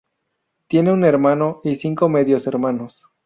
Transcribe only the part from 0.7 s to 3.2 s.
un hermano y cinco medios hermanos.